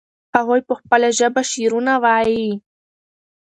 هغوی 0.35 0.61
په 0.67 0.73
خپله 0.79 1.07
ژبه 1.19 1.41
شعرونه 1.51 1.93
وایي. 2.03 2.47